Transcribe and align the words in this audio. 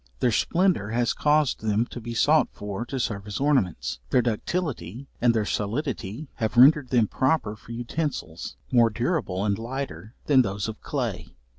Their 0.19 0.31
splendor 0.31 0.89
has 0.89 1.13
caused 1.13 1.61
them 1.61 1.85
to 1.91 2.01
be 2.01 2.15
sought 2.15 2.47
for, 2.51 2.87
to 2.87 2.99
serve 2.99 3.27
as 3.27 3.39
ornaments; 3.39 3.99
their 4.09 4.23
ductility 4.23 5.05
and 5.21 5.31
their 5.31 5.45
solidity 5.45 6.27
have 6.37 6.57
rendered 6.57 6.89
them 6.89 7.05
proper 7.07 7.55
for 7.55 7.71
utensils, 7.71 8.55
more 8.71 8.89
durable 8.89 9.45
and 9.45 9.59
lighter 9.59 10.15
than 10.25 10.41
those 10.41 10.67
of 10.67 10.81
clay. 10.81 11.27